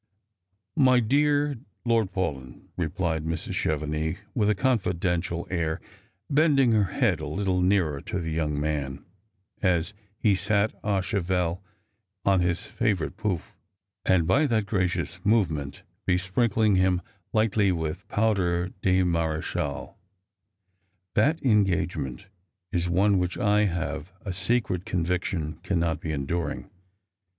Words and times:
"My 0.89 0.99
dear 0.99 1.59
Lord 1.85 2.11
Paulyn," 2.11 2.69
replied 2.75 3.23
Mrs. 3.23 3.53
Chevenix, 3.53 4.17
with 4.33 4.49
a 4.49 4.55
con 4.55 4.79
fidential 4.79 5.45
air, 5.51 5.79
bending 6.27 6.71
her 6.71 6.85
head 6.85 7.19
a 7.19 7.27
little 7.27 7.61
nearer 7.61 8.01
to 8.01 8.15
tlie 8.17 8.33
young 8.33 8.59
man, 8.59 9.05
as 9.61 9.93
he 10.17 10.33
sat 10.33 10.73
a 10.83 11.03
cheval 11.03 11.61
on 12.25 12.39
his 12.39 12.65
favourite 12.67 13.15
fovff. 13.15 13.53
and 14.03 14.25
by 14.25 14.47
that 14.47 14.65
gracious 14.65 15.23
movement 15.23 15.83
besprinkling 16.07 16.77
him 16.77 17.03
lightly 17.31 17.71
with 17.71 18.07
poudre 18.07 18.71
de 18.81 19.03
Marechale, 19.03 19.95
Strangers 21.11 21.11
and 21.13 21.13
I*ilg7'ms. 21.13 21.13
231 21.13 21.13
*• 21.13 21.13
that 21.13 21.45
engagement 21.45 22.27
is 22.71 22.89
one 22.89 23.19
wliicli 23.19 23.39
I 23.39 23.65
have 23.65 24.11
a 24.25 24.33
secret 24.33 24.83
convictiou 24.83 25.61
cannot 25.61 25.99
be 26.01 26.11
enduring. 26.11 26.71